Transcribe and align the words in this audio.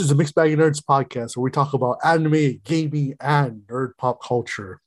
This 0.00 0.06
is 0.06 0.12
the 0.12 0.14
Mixed 0.16 0.34
Bag 0.34 0.50
of 0.50 0.58
Nerds 0.58 0.82
podcast 0.82 1.36
where 1.36 1.42
we 1.42 1.50
talk 1.50 1.74
about 1.74 1.98
anime, 2.02 2.58
gaming, 2.64 3.16
and 3.20 3.60
nerd 3.66 3.98
pop 3.98 4.22
culture, 4.24 4.80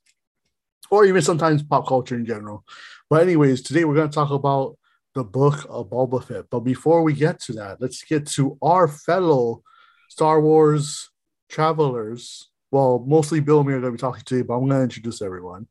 or 0.89 1.05
even 1.05 1.21
sometimes 1.21 1.61
pop 1.61 1.87
culture 1.87 2.15
in 2.15 2.25
general. 2.25 2.63
But, 3.11 3.21
anyways, 3.21 3.61
today 3.61 3.85
we're 3.85 3.93
going 3.93 4.09
to 4.09 4.15
talk 4.15 4.31
about 4.31 4.75
the 5.13 5.23
book 5.23 5.67
of 5.69 5.91
Boba 5.91 6.23
Fett. 6.23 6.45
But 6.49 6.61
before 6.61 7.03
we 7.03 7.13
get 7.13 7.39
to 7.41 7.53
that, 7.53 7.79
let's 7.79 8.03
get 8.03 8.25
to 8.29 8.57
our 8.59 8.87
fellow 8.87 9.61
Star 10.09 10.41
Wars 10.41 11.11
travelers. 11.47 12.49
Well, 12.71 13.05
mostly 13.07 13.39
Bill 13.39 13.59
and 13.59 13.67
me 13.67 13.75
are 13.75 13.81
going 13.81 13.93
to 13.93 13.97
be 13.97 14.01
talking 14.01 14.23
today, 14.25 14.41
but 14.41 14.55
I'm 14.55 14.67
going 14.67 14.79
to 14.79 14.81
introduce 14.81 15.21
everyone. 15.21 15.67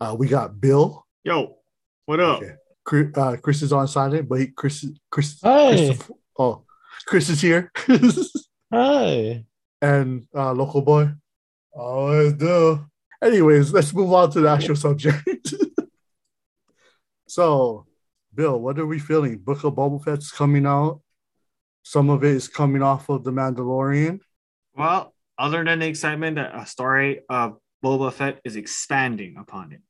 Uh, 0.00 0.16
we 0.18 0.26
got 0.26 0.58
Bill. 0.58 1.04
Yo, 1.22 1.58
what 2.06 2.18
up? 2.20 2.42
Okay. 2.42 2.54
Chris, 2.82 3.08
uh, 3.14 3.36
Chris 3.42 3.60
is 3.60 3.74
on 3.74 3.88
silent, 3.88 4.26
but 4.26 4.40
he, 4.40 4.46
Chris, 4.46 4.86
Chris, 5.10 5.38
Hi. 5.44 5.76
Christopher- 5.76 6.14
oh, 6.38 6.62
Chris 7.04 7.28
is 7.28 7.42
here, 7.42 7.70
Hi. 8.76 9.42
and 9.80 10.26
uh, 10.34 10.52
local 10.52 10.82
boy. 10.82 11.08
Always 11.72 12.34
do. 12.34 12.84
Anyways, 13.22 13.72
let's 13.72 13.94
move 13.94 14.12
on 14.12 14.30
to 14.32 14.40
the 14.42 14.50
actual 14.50 14.76
subject. 14.76 15.26
so, 17.26 17.86
Bill, 18.34 18.60
what 18.60 18.78
are 18.78 18.86
we 18.86 18.98
feeling? 18.98 19.38
Book 19.38 19.64
of 19.64 19.74
Boba 19.74 20.04
Fett's 20.04 20.30
coming 20.30 20.66
out. 20.66 21.00
Some 21.84 22.10
of 22.10 22.22
it 22.22 22.32
is 22.32 22.48
coming 22.48 22.82
off 22.82 23.08
of 23.08 23.24
the 23.24 23.30
Mandalorian. 23.30 24.20
Well, 24.74 25.14
other 25.38 25.64
than 25.64 25.78
the 25.78 25.86
excitement 25.86 26.36
that 26.36 26.54
a 26.54 26.66
story 26.66 27.22
of 27.30 27.56
Boba 27.82 28.12
Fett 28.12 28.40
is 28.44 28.56
expanding 28.56 29.36
upon 29.38 29.72
it. 29.72 29.80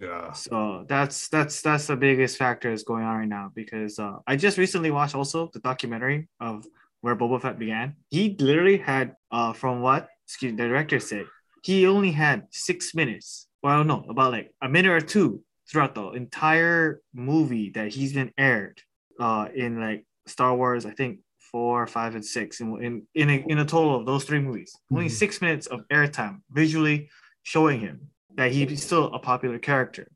Yeah. 0.00 0.32
So 0.32 0.86
that's 0.88 1.28
that's 1.28 1.60
that's 1.60 1.86
the 1.86 1.96
biggest 1.96 2.38
factor 2.38 2.70
that's 2.70 2.82
going 2.82 3.04
on 3.04 3.18
right 3.18 3.28
now 3.28 3.52
because 3.54 3.98
uh, 3.98 4.16
I 4.26 4.36
just 4.36 4.56
recently 4.56 4.90
watched 4.90 5.14
also 5.14 5.50
the 5.52 5.60
documentary 5.60 6.28
of 6.40 6.66
where 7.02 7.14
Boba 7.14 7.40
Fett 7.42 7.58
began. 7.58 7.96
He 8.10 8.34
literally 8.38 8.78
had 8.78 9.14
uh 9.30 9.52
from 9.52 9.80
what 9.82 10.08
excuse 10.26 10.52
the 10.56 10.66
director 10.68 10.98
said 11.00 11.26
he 11.62 11.86
only 11.86 12.10
had 12.12 12.46
six 12.50 12.94
minutes. 12.94 13.46
Well, 13.62 13.84
no, 13.84 14.04
about 14.08 14.32
like 14.32 14.50
a 14.62 14.68
minute 14.68 14.90
or 14.90 15.00
two 15.00 15.42
throughout 15.70 15.94
the 15.94 16.10
entire 16.12 17.00
movie 17.14 17.70
that 17.76 17.88
he's 17.92 18.12
been 18.14 18.32
aired 18.38 18.80
uh 19.20 19.46
in 19.54 19.80
like 19.80 20.06
Star 20.26 20.56
Wars. 20.56 20.86
I 20.86 20.92
think 20.92 21.20
four, 21.50 21.86
five, 21.86 22.14
and 22.14 22.24
six 22.24 22.60
in 22.60 22.68
in 22.82 22.92
in 23.14 23.28
a, 23.30 23.44
in 23.52 23.58
a 23.58 23.64
total 23.64 23.94
of 23.98 24.06
those 24.06 24.24
three 24.24 24.40
movies. 24.40 24.72
Only 24.90 25.06
Mhm. 25.06 25.10
six 25.22 25.40
minutes 25.44 25.66
of 25.66 25.86
airtime 25.92 26.40
visually 26.50 27.10
showing 27.42 27.78
him 27.80 27.96
that 28.38 28.52
he's 28.52 28.82
still 28.82 29.06
a 29.12 29.18
popular 29.18 29.58
character. 29.58 30.06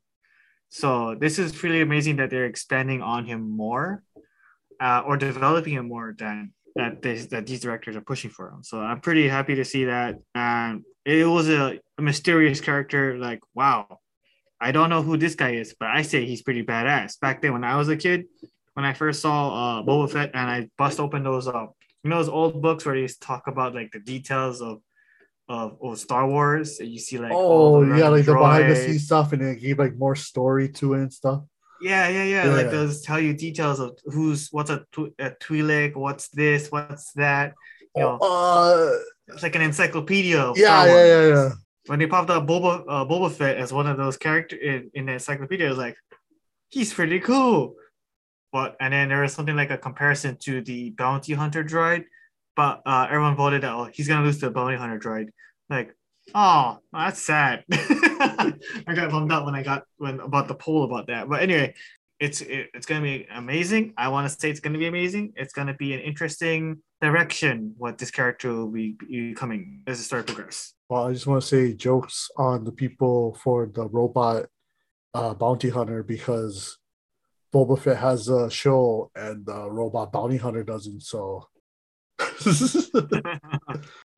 So 0.69 1.15
this 1.15 1.37
is 1.39 1.63
really 1.63 1.81
amazing 1.81 2.15
that 2.17 2.29
they're 2.31 2.45
expanding 2.53 3.01
on 3.01 3.25
him 3.25 3.41
more, 3.65 4.03
uh, 4.81 5.01
or 5.05 5.15
developing 5.17 5.73
him 5.73 5.87
more 5.87 6.15
than 6.17 6.53
that. 6.77 7.01
This, 7.01 7.27
that 7.27 7.45
these 7.45 7.61
directors 7.61 7.95
are 7.95 8.01
pushing 8.01 8.31
for 8.31 8.49
him. 8.49 8.63
So 8.63 8.79
I'm 8.79 9.01
pretty 9.01 9.27
happy 9.27 9.55
to 9.55 9.65
see 9.65 9.85
that. 9.85 10.15
And 10.35 10.83
it 11.05 11.25
was 11.27 11.49
a, 11.49 11.79
a 11.97 12.01
mysterious 12.01 12.61
character. 12.61 13.17
Like 13.17 13.39
wow, 13.53 13.99
I 14.59 14.71
don't 14.71 14.89
know 14.89 15.01
who 15.03 15.17
this 15.17 15.35
guy 15.35 15.51
is, 15.51 15.75
but 15.79 15.89
I 15.89 16.01
say 16.01 16.25
he's 16.25 16.41
pretty 16.41 16.63
badass. 16.63 17.19
Back 17.19 17.41
then 17.41 17.53
when 17.53 17.63
I 17.63 17.75
was 17.75 17.89
a 17.89 17.97
kid, 17.97 18.25
when 18.73 18.85
I 18.85 18.93
first 18.93 19.21
saw 19.21 19.79
uh, 19.79 19.83
Boba 19.83 20.09
Fett, 20.11 20.31
and 20.33 20.49
I 20.49 20.69
bust 20.77 20.99
open 20.99 21.23
those 21.23 21.47
uh, 21.47 21.67
you 22.03 22.09
know 22.09 22.17
those 22.17 22.29
old 22.29 22.61
books 22.61 22.85
where 22.85 22.95
they 22.95 23.07
talk 23.21 23.47
about 23.47 23.73
like 23.75 23.91
the 23.91 23.99
details 23.99 24.61
of 24.61 24.81
of, 25.49 25.77
of 25.81 25.97
Star 25.97 26.27
Wars. 26.27 26.79
And 26.79 26.89
you 26.89 26.99
see 26.99 27.17
like 27.17 27.31
all 27.31 27.77
Oh, 27.77 27.85
the 27.85 27.97
yeah, 27.97 28.09
like 28.09 28.25
the 28.25 28.33
behind 28.33 28.69
the 28.69 28.75
droids. 28.75 28.85
scenes 28.85 29.05
stuff, 29.05 29.33
and 29.33 29.41
it 29.41 29.61
gave 29.61 29.79
like 29.79 29.95
more 29.95 30.15
story 30.15 30.69
to 30.69 30.93
it 30.95 30.99
and 31.01 31.13
stuff. 31.13 31.43
Yeah, 31.81 32.07
yeah, 32.07 32.23
yeah. 32.23 32.45
Yeah. 32.45 32.53
Like 32.53 32.71
those 32.71 33.01
tell 33.01 33.19
you 33.19 33.33
details 33.33 33.79
of 33.79 33.97
who's 34.05 34.49
what's 34.51 34.69
a, 34.69 34.85
tw- 34.91 35.13
a 35.19 35.31
Twi'lek, 35.31 35.95
what's 35.95 36.29
this, 36.29 36.71
what's 36.71 37.11
that. 37.13 37.53
You 37.95 38.03
know, 38.03 38.17
Uh, 38.21 38.93
it's 39.27 39.43
like 39.43 39.55
an 39.55 39.61
encyclopedia. 39.61 40.53
Yeah, 40.55 40.85
yeah, 40.85 41.05
yeah, 41.05 41.27
yeah. 41.27 41.49
When 41.87 41.99
they 41.99 42.07
popped 42.07 42.29
up 42.29 42.45
Boba 42.45 42.83
uh, 42.87 43.05
Boba 43.05 43.31
Fett 43.31 43.57
as 43.57 43.73
one 43.73 43.87
of 43.87 43.97
those 43.97 44.17
characters 44.17 44.59
in, 44.61 44.91
in 44.93 45.05
the 45.05 45.13
encyclopedia, 45.13 45.67
was 45.67 45.77
like, 45.77 45.97
he's 46.69 46.93
pretty 46.93 47.19
cool. 47.19 47.75
But 48.51 48.75
and 48.79 48.93
then 48.93 49.09
there 49.09 49.21
was 49.21 49.33
something 49.33 49.55
like 49.55 49.71
a 49.71 49.77
comparison 49.77 50.37
to 50.41 50.61
the 50.61 50.91
bounty 50.91 51.33
hunter 51.33 51.63
droid, 51.63 52.05
but 52.55 52.81
uh, 52.85 53.07
everyone 53.09 53.35
voted 53.35 53.63
that 53.63 53.73
oh, 53.73 53.89
he's 53.91 54.07
gonna 54.07 54.23
lose 54.23 54.39
to 54.39 54.45
the 54.45 54.51
bounty 54.51 54.77
hunter 54.77 54.99
droid. 54.99 55.29
Like, 55.69 55.96
oh, 56.35 56.79
that's 56.93 57.21
sad. 57.21 57.63
I 57.71 58.53
got 58.95 59.11
bummed 59.11 59.31
out 59.31 59.45
when 59.45 59.55
I 59.55 59.63
got 59.63 59.83
when 59.97 60.19
about 60.19 60.47
the 60.47 60.55
poll 60.55 60.83
about 60.83 61.07
that. 61.07 61.29
But 61.29 61.41
anyway, 61.41 61.73
it's 62.19 62.41
it, 62.41 62.69
it's 62.73 62.85
gonna 62.85 63.01
be 63.01 63.27
amazing. 63.33 63.93
I 63.97 64.09
want 64.09 64.29
to 64.29 64.39
say 64.39 64.49
it's 64.49 64.59
gonna 64.59 64.79
be 64.79 64.87
amazing. 64.87 65.33
It's 65.35 65.53
gonna 65.53 65.75
be 65.75 65.93
an 65.93 65.99
interesting 65.99 66.81
direction 67.01 67.75
what 67.77 67.97
this 67.97 68.11
character 68.11 68.51
will 68.53 68.71
be 68.71 68.95
becoming 69.09 69.83
as 69.87 69.99
the 69.99 70.03
story 70.03 70.23
progresses. 70.23 70.73
Well, 70.89 71.05
I 71.05 71.13
just 71.13 71.27
want 71.27 71.41
to 71.41 71.47
say 71.47 71.73
jokes 71.73 72.29
on 72.37 72.63
the 72.63 72.71
people 72.71 73.37
for 73.43 73.67
the 73.67 73.87
robot 73.87 74.45
uh, 75.13 75.33
bounty 75.33 75.69
hunter 75.69 76.01
because 76.03 76.77
Boba 77.53 77.79
Fett 77.79 77.97
has 77.97 78.29
a 78.29 78.49
show 78.49 79.11
and 79.15 79.45
the 79.45 79.69
robot 79.69 80.11
bounty 80.11 80.37
hunter 80.37 80.63
doesn't. 80.63 81.01
So, 81.01 81.47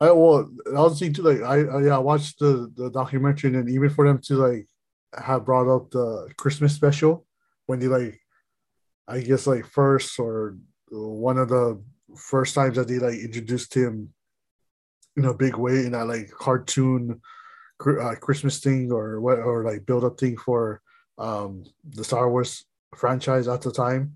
I 0.02 0.12
well, 0.12 0.50
I 0.68 0.82
was 0.82 1.00
thinking 1.00 1.14
too. 1.14 1.22
Like, 1.22 1.42
I, 1.42 1.62
I 1.62 1.84
yeah, 1.84 1.96
I 1.96 2.00
watched 2.00 2.40
the 2.40 2.72
the 2.76 2.90
documentary 2.90 3.56
and 3.56 3.70
even 3.70 3.90
for 3.90 4.08
them 4.08 4.20
to 4.26 4.36
like 4.36 4.68
have 5.18 5.46
brought 5.46 5.74
up 5.74 5.92
the 5.92 6.30
Christmas 6.38 6.74
special 6.74 7.26
when 7.66 7.80
they 7.80 7.88
like, 7.88 8.20
I 9.08 9.22
guess 9.22 9.48
like 9.48 9.66
first 9.66 10.20
or 10.20 10.58
one 10.90 11.38
of 11.38 11.50
the 11.50 11.82
first 12.18 12.56
times 12.56 12.76
that 12.76 12.88
they 12.88 13.00
like 13.00 13.20
introduced 13.20 13.74
him 13.74 14.14
in 15.16 15.26
a 15.26 15.34
big 15.34 15.56
way 15.56 15.86
in 15.86 15.92
that 15.92 16.08
like 16.08 16.30
cartoon 16.32 17.22
uh, 17.86 18.16
Christmas 18.16 18.60
thing 18.60 18.92
or 18.92 19.22
what 19.22 19.40
or 19.40 19.64
like 19.64 19.86
build 19.86 20.04
up 20.04 20.20
thing 20.20 20.38
for 20.38 20.82
um 21.18 21.64
the 21.84 22.04
Star 22.04 22.30
Wars 22.30 22.66
franchise 22.96 23.48
at 23.48 23.62
the 23.62 23.72
time 23.72 24.14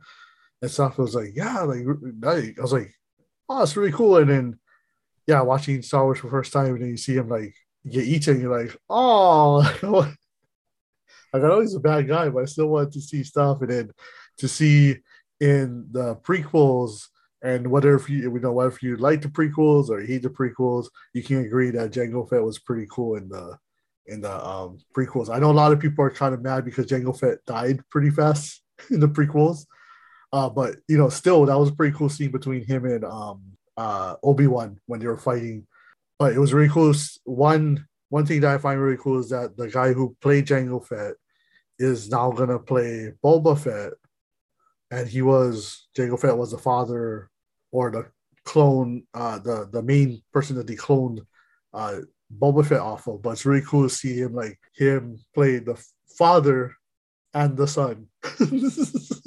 and 0.62 0.72
stuff. 0.72 0.98
It 1.00 1.02
was 1.02 1.16
like 1.16 1.32
yeah, 1.36 1.62
like 1.62 1.86
I 2.24 2.62
was 2.62 2.74
like 2.74 2.94
oh, 3.50 3.64
it's 3.64 3.78
really 3.78 3.92
cool. 3.92 4.18
And 4.18 4.30
then 4.30 4.60
yeah, 5.28 5.42
watching 5.42 5.82
Star 5.82 6.04
Wars 6.04 6.20
for 6.20 6.28
the 6.28 6.32
first 6.32 6.54
time 6.54 6.68
and 6.68 6.82
then 6.82 6.90
you 6.90 6.98
see 6.98 7.16
him 7.16 7.30
like 7.30 7.54
get 7.90 8.06
eaten, 8.06 8.42
you're 8.42 8.58
like 8.58 8.76
oh. 8.90 9.58
like 9.84 10.18
I 11.34 11.40
know 11.40 11.62
he's 11.62 11.76
a 11.76 11.80
bad 11.80 12.08
guy, 12.08 12.30
but 12.30 12.44
I 12.44 12.46
still 12.46 12.68
wanted 12.68 12.94
to 12.94 13.02
see 13.02 13.24
stuff 13.24 13.62
and 13.62 13.70
then 13.70 13.92
to 14.38 14.48
see 14.48 14.98
in 15.40 15.88
the 15.92 16.16
prequels 16.18 17.08
and 17.44 17.68
whether 17.70 17.94
if 17.96 18.10
you 18.10 18.20
you 18.20 18.40
know 18.40 18.54
whether 18.54 18.76
you 18.82 18.96
like 18.96 19.22
the 19.22 19.28
prequels 19.28 19.90
or 19.90 20.00
hate 20.00 20.24
the 20.24 20.30
prequels, 20.30 20.88
you 21.14 21.22
can 21.22 21.40
agree 21.40 21.72
that 21.72 21.92
Jango 21.92 22.28
Fett 22.28 22.42
was 22.42 22.58
pretty 22.58 22.88
cool 22.90 23.18
in 23.18 23.28
the 23.28 23.58
in 24.08 24.22
the 24.22 24.46
um, 24.46 24.80
prequels. 24.96 25.30
I 25.30 25.40
know 25.40 25.52
a 25.52 25.54
lot 25.54 25.74
of 25.74 25.80
people 25.80 26.04
are 26.06 26.10
kind 26.10 26.34
of 26.34 26.42
mad 26.42 26.66
because 26.66 26.88
Jango 26.88 27.18
Fett 27.18 27.40
died 27.46 27.82
pretty 27.90 28.10
fast 28.10 28.62
in 28.90 29.00
the 29.02 29.08
prequels, 29.08 29.66
uh, 30.34 30.50
but 30.50 30.76
you 30.88 30.98
know 30.98 31.10
still 31.10 31.46
that 31.46 31.58
was 31.58 31.70
a 31.70 31.74
pretty 31.74 31.96
cool 31.96 32.10
scene 32.10 32.32
between 32.32 32.66
him 32.66 32.86
and 32.86 33.06
um, 33.06 33.44
uh, 33.78 34.16
Obi 34.24 34.48
Wan 34.48 34.80
when 34.88 35.00
they 35.00 35.08
were 35.08 35.16
fighting. 35.16 35.68
But 36.18 36.34
it 36.34 36.40
was 36.40 36.54
really 36.54 36.70
cool. 36.70 36.94
One 37.24 37.88
one 38.10 38.26
thing 38.26 38.42
that 38.42 38.54
I 38.54 38.58
find 38.58 38.82
really 38.82 38.98
cool 38.98 39.20
is 39.20 39.30
that 39.30 39.56
the 39.56 39.70
guy 39.70 39.94
who 39.94 40.18
played 40.22 40.48
Jango 40.48 40.86
Fett 40.86 41.14
is 41.78 42.10
now 42.10 42.32
gonna 42.32 42.60
play 42.60 43.14
Boba 43.24 43.58
Fett, 43.58 43.94
and 44.90 45.08
he 45.08 45.22
was 45.22 45.88
Jango 45.96 46.20
Fett 46.20 46.38
was 46.38 46.52
the 46.52 46.58
father 46.58 47.30
or 47.72 47.92
the 47.92 48.08
clone, 48.44 49.04
uh, 49.14 49.38
the 49.38 49.70
the 49.72 49.84
main 49.84 50.24
person 50.34 50.56
that 50.56 50.66
they 50.66 50.76
cloned 50.76 51.20
uh, 51.76 52.00
Boba 52.36 52.66
Fett 52.66 52.82
off 52.82 53.08
of. 53.08 53.22
But 53.22 53.32
it's 53.32 53.46
really 53.46 53.66
cool 53.66 53.84
to 53.84 53.90
see 53.94 54.18
him 54.18 54.34
like 54.34 54.60
him 54.76 55.20
play 55.36 55.60
the 55.60 55.80
father 56.18 56.76
and 57.36 57.56
the 57.56 57.68
son 57.68 58.08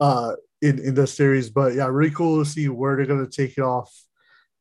uh, 0.00 0.34
in 0.62 0.78
in 0.78 0.94
the 0.94 1.06
series. 1.06 1.50
But 1.50 1.74
yeah, 1.74 1.86
really 1.86 2.10
cool 2.10 2.42
to 2.42 2.50
see 2.50 2.68
where 2.68 2.96
they're 2.96 3.06
gonna 3.06 3.28
take 3.28 3.56
it 3.58 3.62
off 3.62 3.92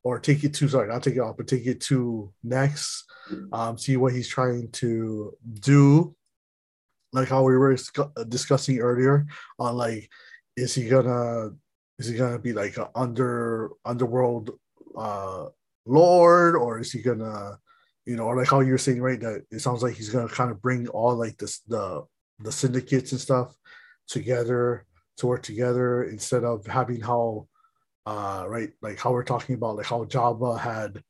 or 0.03 0.19
take 0.19 0.43
it 0.43 0.53
to. 0.55 0.67
Sorry, 0.67 0.87
not 0.87 1.03
take 1.03 1.15
it 1.15 1.19
off, 1.19 1.37
but 1.37 1.47
take 1.47 1.65
it 1.65 1.81
to 1.81 2.33
next. 2.43 3.05
Um, 3.51 3.77
see 3.77 3.97
what 3.97 4.13
he's 4.13 4.27
trying 4.27 4.71
to 4.71 5.37
do. 5.59 6.15
Like 7.11 7.27
how 7.29 7.43
we 7.43 7.57
were 7.57 7.75
discussing 8.27 8.79
earlier 8.79 9.25
on, 9.57 9.75
like, 9.75 10.09
is 10.55 10.75
he 10.75 10.87
gonna 10.87 11.51
is 11.97 12.07
he 12.07 12.17
gonna 12.17 12.39
be 12.39 12.53
like 12.53 12.77
an 12.77 12.87
under 12.95 13.69
underworld 13.85 14.57
uh 14.97 15.45
lord 15.85 16.55
or 16.55 16.79
is 16.79 16.91
he 16.91 17.01
gonna 17.01 17.57
you 18.05 18.15
know 18.15 18.25
or 18.25 18.37
like 18.37 18.47
how 18.47 18.61
you're 18.61 18.77
saying 18.77 19.01
right 19.01 19.19
that 19.19 19.43
it 19.51 19.59
sounds 19.59 19.83
like 19.83 19.95
he's 19.95 20.09
gonna 20.09 20.27
kind 20.27 20.49
of 20.49 20.61
bring 20.61 20.87
all 20.87 21.15
like 21.15 21.37
this 21.37 21.59
the 21.67 22.03
the 22.39 22.51
syndicates 22.51 23.11
and 23.11 23.21
stuff 23.21 23.55
together 24.07 24.85
to 25.19 25.27
work 25.27 25.43
together 25.43 26.03
instead 26.03 26.43
of 26.43 26.65
having 26.65 27.01
how 27.01 27.47
uh 28.05 28.45
right 28.47 28.71
like 28.81 28.99
how 28.99 29.11
we're 29.11 29.23
talking 29.23 29.55
about 29.55 29.75
like 29.75 29.85
how 29.85 30.03
Jabba 30.05 30.59
had 30.59 31.03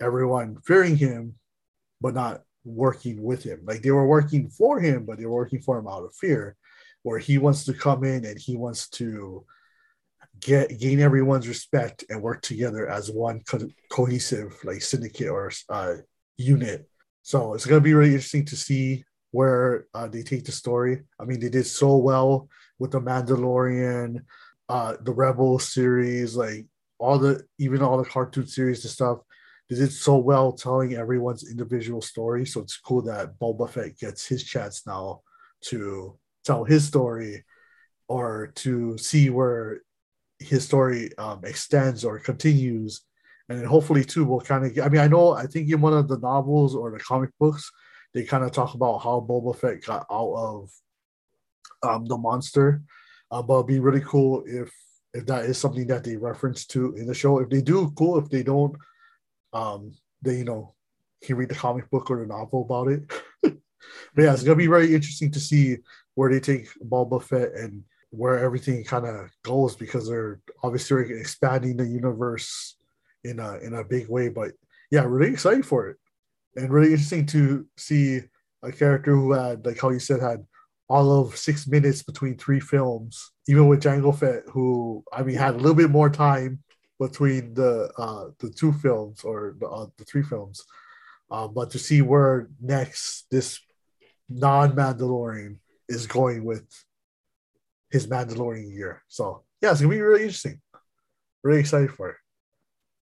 everyone 0.00 0.58
fearing 0.64 0.96
him 0.96 1.34
but 2.00 2.14
not 2.14 2.42
working 2.64 3.22
with 3.22 3.42
him 3.42 3.60
like 3.64 3.82
they 3.82 3.90
were 3.90 4.06
working 4.06 4.48
for 4.48 4.80
him 4.80 5.04
but 5.06 5.18
they 5.18 5.26
were 5.26 5.34
working 5.34 5.60
for 5.60 5.78
him 5.78 5.88
out 5.88 6.04
of 6.04 6.14
fear 6.14 6.56
where 7.02 7.18
he 7.18 7.38
wants 7.38 7.64
to 7.64 7.72
come 7.72 8.04
in 8.04 8.24
and 8.24 8.38
he 8.38 8.56
wants 8.56 8.88
to 8.88 9.44
get 10.40 10.78
gain 10.78 11.00
everyone's 11.00 11.48
respect 11.48 12.04
and 12.08 12.22
work 12.22 12.40
together 12.42 12.88
as 12.88 13.10
one 13.10 13.42
co- 13.48 13.70
cohesive 13.90 14.56
like 14.64 14.82
syndicate 14.82 15.28
or 15.28 15.52
uh, 15.68 15.94
unit. 16.36 16.88
So 17.22 17.54
it's 17.54 17.66
gonna 17.66 17.80
be 17.80 17.94
really 17.94 18.12
interesting 18.12 18.46
to 18.46 18.56
see 18.56 19.04
where 19.32 19.86
uh, 19.94 20.08
they 20.08 20.22
take 20.22 20.44
the 20.44 20.52
story. 20.52 21.02
I 21.18 21.24
mean, 21.24 21.40
they 21.40 21.50
did 21.50 21.66
so 21.66 21.96
well 21.96 22.48
with 22.80 22.90
the 22.90 23.00
Mandalorian, 23.00 24.24
uh, 24.68 24.96
the 25.02 25.12
Rebel 25.12 25.60
series, 25.60 26.34
like 26.34 26.66
all 26.98 27.18
the 27.18 27.44
even 27.58 27.82
all 27.82 27.98
the 27.98 28.08
cartoon 28.08 28.46
series 28.46 28.84
and 28.84 28.90
stuff. 28.90 29.18
They 29.68 29.76
did 29.76 29.92
so 29.92 30.18
well 30.18 30.52
telling 30.52 30.94
everyone's 30.94 31.48
individual 31.48 32.02
story. 32.02 32.44
So 32.44 32.60
it's 32.60 32.76
cool 32.76 33.02
that 33.02 33.38
Boba 33.38 33.70
Fett 33.70 33.96
gets 33.98 34.26
his 34.26 34.42
chance 34.42 34.84
now 34.84 35.20
to 35.66 36.18
tell 36.44 36.64
his 36.64 36.84
story 36.84 37.44
or 38.08 38.50
to 38.56 38.98
see 38.98 39.30
where 39.30 39.82
his 40.40 40.64
story 40.64 41.16
um, 41.18 41.42
extends 41.44 42.04
or 42.04 42.18
continues. 42.18 43.02
And 43.48 43.60
then 43.60 43.66
hopefully 43.66 44.04
too, 44.04 44.24
we'll 44.24 44.40
kind 44.40 44.64
of 44.66 44.84
I 44.84 44.88
mean, 44.88 45.00
I 45.00 45.06
know, 45.06 45.32
I 45.32 45.46
think 45.46 45.70
in 45.70 45.80
one 45.80 45.92
of 45.92 46.08
the 46.08 46.18
novels 46.18 46.74
or 46.74 46.90
the 46.90 46.98
comic 46.98 47.30
books, 47.38 47.70
they 48.12 48.24
kind 48.24 48.42
of 48.42 48.50
talk 48.50 48.74
about 48.74 48.98
how 48.98 49.24
Boba 49.28 49.54
Fett 49.54 49.84
got 49.84 50.06
out 50.10 50.34
of 50.34 50.70
um, 51.82 52.04
the 52.06 52.16
monster. 52.16 52.82
Uh, 53.30 53.42
but 53.42 53.54
it'd 53.54 53.66
be 53.66 53.78
really 53.78 54.00
cool 54.00 54.42
if 54.46 54.72
if 55.12 55.26
that 55.26 55.44
is 55.44 55.58
something 55.58 55.86
that 55.88 56.04
they 56.04 56.16
reference 56.16 56.66
to 56.66 56.94
in 56.94 57.06
the 57.06 57.14
show. 57.14 57.38
If 57.40 57.48
they 57.48 57.60
do, 57.60 57.92
cool. 57.96 58.18
If 58.18 58.28
they 58.30 58.42
don't, 58.42 58.76
um, 59.52 59.92
they 60.22 60.38
you 60.38 60.44
know 60.44 60.74
can 61.22 61.36
read 61.36 61.48
the 61.48 61.54
comic 61.54 61.90
book 61.90 62.10
or 62.10 62.20
the 62.20 62.26
novel 62.26 62.62
about 62.62 62.88
it. 62.88 63.02
but 63.42 63.52
yeah, 64.16 64.32
it's 64.32 64.42
gonna 64.42 64.56
be 64.56 64.66
very 64.66 64.94
interesting 64.94 65.30
to 65.32 65.40
see 65.40 65.78
where 66.14 66.30
they 66.30 66.40
take 66.40 66.68
Boba 66.84 67.22
Fett 67.22 67.54
and 67.54 67.84
where 68.10 68.38
everything 68.38 68.82
kind 68.84 69.06
of 69.06 69.30
goes 69.44 69.76
because 69.76 70.08
they're 70.08 70.40
obviously 70.62 71.12
expanding 71.12 71.76
the 71.76 71.86
universe 71.86 72.76
in 73.24 73.38
a 73.38 73.58
in 73.58 73.74
a 73.74 73.84
big 73.84 74.08
way. 74.08 74.28
But 74.28 74.52
yeah, 74.90 75.04
really 75.04 75.32
excited 75.32 75.66
for 75.66 75.88
it, 75.88 75.96
and 76.56 76.72
really 76.72 76.90
interesting 76.90 77.26
to 77.26 77.66
see 77.76 78.20
a 78.62 78.72
character 78.72 79.14
who 79.14 79.32
had 79.32 79.64
like 79.64 79.80
how 79.80 79.90
you 79.90 79.98
said 79.98 80.20
had 80.20 80.44
all 80.90 81.20
of 81.20 81.36
six 81.36 81.68
minutes 81.68 82.02
between 82.02 82.36
three 82.36 82.58
films, 82.58 83.30
even 83.46 83.68
with 83.68 83.80
Jango 83.80 84.12
Fett, 84.18 84.42
who 84.50 85.04
I 85.12 85.22
mean 85.22 85.36
had 85.36 85.54
a 85.54 85.58
little 85.58 85.76
bit 85.76 85.88
more 85.88 86.10
time 86.10 86.64
between 86.98 87.54
the 87.54 87.92
uh, 87.96 88.30
the 88.40 88.50
two 88.50 88.72
films 88.72 89.22
or 89.22 89.54
the, 89.60 89.68
uh, 89.68 89.86
the 89.96 90.04
three 90.04 90.24
films. 90.24 90.64
Uh, 91.30 91.46
but 91.46 91.70
to 91.70 91.78
see 91.78 92.02
where 92.02 92.48
next 92.60 93.26
this 93.30 93.60
non 94.28 94.72
Mandalorian 94.72 95.58
is 95.88 96.08
going 96.08 96.44
with 96.44 96.66
his 97.92 98.08
Mandalorian 98.08 98.74
year. 98.74 99.04
So 99.06 99.44
yeah, 99.62 99.70
it's 99.70 99.80
gonna 99.80 99.94
be 99.94 100.00
really 100.00 100.22
interesting. 100.22 100.60
Really 101.44 101.60
excited 101.60 101.92
for 101.92 102.10
it, 102.10 102.16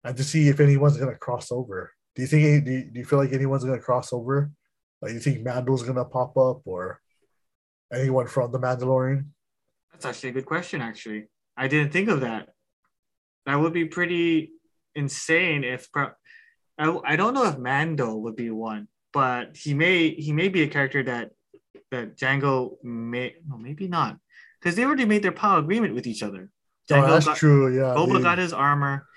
and 0.06 0.16
to 0.16 0.24
see 0.24 0.48
if 0.48 0.62
anyone's 0.62 0.96
gonna 0.96 1.18
cross 1.18 1.52
over. 1.52 1.92
Do 2.16 2.22
you 2.22 2.30
think? 2.30 2.64
Do 2.64 2.72
you, 2.72 2.84
do 2.86 3.00
you 3.00 3.06
feel 3.06 3.20
like 3.20 3.34
anyone's 3.34 3.66
gonna 3.66 3.80
cross 3.80 4.14
over? 4.14 4.52
Like 5.02 5.12
you 5.12 5.20
think 5.20 5.46
Mando's 5.46 5.84
gonna 5.84 6.06
pop 6.06 6.38
up 6.38 6.62
or 6.64 7.02
anyone 7.94 8.28
from 8.28 8.52
the 8.52 8.60
Mandalorian? 8.60 9.28
That's 9.92 10.06
actually 10.06 10.30
a 10.30 10.34
good 10.34 10.46
question. 10.46 10.82
Actually, 10.82 11.26
I 11.56 11.68
didn't 11.68 11.92
think 11.92 12.10
of 12.10 12.22
that. 12.22 12.50
That 13.46 13.60
would 13.60 13.74
be 13.74 13.86
pretty 13.86 14.52
insane 14.96 15.64
if. 15.64 15.88
I, 15.96 17.00
I 17.06 17.16
don't 17.16 17.34
know 17.36 17.46
if 17.46 17.58
Mando 17.58 18.16
would 18.16 18.36
be 18.36 18.50
one, 18.50 18.88
but 19.12 19.56
he 19.56 19.74
may 19.74 20.10
he 20.10 20.34
may 20.34 20.50
be 20.50 20.64
a 20.64 20.68
character 20.68 21.04
that 21.04 21.32
that 21.92 22.18
Jango 22.18 22.78
may 22.84 23.36
no 23.48 23.58
maybe 23.58 23.88
not 23.88 24.18
because 24.60 24.76
they 24.76 24.84
already 24.84 25.06
made 25.06 25.24
their 25.24 25.32
power 25.32 25.60
agreement 25.60 25.94
with 25.94 26.08
each 26.08 26.24
other. 26.24 26.50
Oh, 26.50 26.94
Jango 26.94 27.08
oh, 27.08 27.12
that's 27.12 27.26
got, 27.28 27.38
true. 27.38 27.76
Yeah, 27.76 27.94
Boba 27.96 28.22
got 28.22 28.40
his 28.40 28.54
armor. 28.54 29.08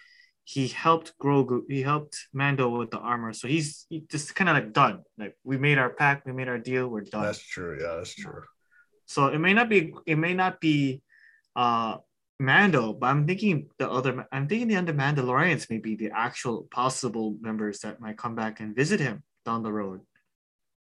He 0.45 0.69
helped 0.69 1.15
Grogu. 1.19 1.63
He 1.69 1.83
helped 1.83 2.29
Mando 2.33 2.69
with 2.69 2.91
the 2.91 2.99
armor. 2.99 3.33
So 3.33 3.49
he's 3.49 3.87
he 3.89 4.05
just 4.09 4.35
kind 4.35 4.51
of 4.51 4.55
like 4.55 4.73
done. 4.73 5.03
Like 5.19 5.37
we 5.43 5.57
made 5.57 5.79
our 5.79 5.91
pact. 5.91 6.27
We 6.27 6.33
made 6.33 6.49
our 6.49 6.59
deal. 6.59 6.89
We're 6.89 7.01
done. 7.01 7.23
That's 7.23 7.43
true. 7.43 7.79
Yeah, 7.81 7.97
that's 7.97 8.15
true. 8.15 8.43
So 9.07 9.29
it 9.29 9.39
may 9.39 9.55
not 9.55 9.69
be. 9.69 9.95
It 10.07 10.17
may 10.17 10.35
not 10.35 10.61
be. 10.61 11.03
Uh, 11.55 11.99
Mando, 12.39 12.93
but 12.93 13.07
I'm 13.07 13.27
thinking 13.27 13.71
the 13.79 13.91
other. 13.91 14.27
I'm 14.31 14.47
thinking 14.47 14.69
the 14.69 14.77
other 14.77 14.93
Mandalorians 14.93 15.71
may 15.71 15.79
be 15.79 15.97
the 15.97 16.11
actual 16.15 16.69
possible 16.71 17.35
members 17.41 17.79
that 17.79 17.99
might 17.99 18.19
come 18.19 18.35
back 18.35 18.61
and 18.61 18.77
visit 18.77 19.01
him 19.01 19.23
down 19.47 19.63
the 19.63 19.73
road 19.73 20.03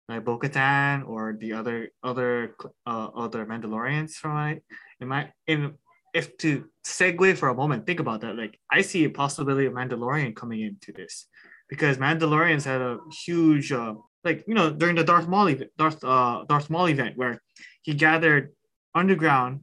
like 0.08 0.24
Bo-Katan 0.24 1.08
or 1.08 1.36
the 1.38 1.52
other 1.52 1.90
other 2.02 2.56
uh, 2.86 3.08
other 3.14 3.46
Mandalorians 3.46 4.12
from 4.12 4.36
it. 4.48 4.64
It 5.00 5.06
might 5.06 5.32
in 5.46 5.74
if 6.14 6.36
to 6.38 6.66
segue 6.86 7.36
for 7.38 7.48
a 7.48 7.54
moment, 7.54 7.86
think 7.86 8.00
about 8.00 8.20
that. 8.20 8.36
Like 8.36 8.58
I 8.70 8.82
see 8.82 9.04
a 9.04 9.10
possibility 9.10 9.66
of 9.66 9.72
Mandalorian 9.72 10.36
coming 10.36 10.60
into 10.60 10.92
this 10.92 11.26
because 11.68 11.96
Mandalorians 11.98 12.64
had 12.64 12.80
a 12.80 12.98
huge 13.24 13.72
uh, 13.72 13.94
like 14.24 14.44
you 14.46 14.54
know 14.54 14.70
during 14.70 14.96
the 14.96 15.04
Darth 15.04 15.28
Maul 15.28 15.54
Darth 15.78 16.02
uh, 16.04 16.44
Darth 16.48 16.70
Maul 16.70 16.88
event 16.88 17.16
where 17.16 17.42
he 17.82 17.94
gathered 17.94 18.52
underground 18.94 19.60